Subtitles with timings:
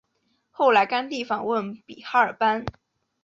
[0.49, 2.65] 后来甘地访问比哈尔邦。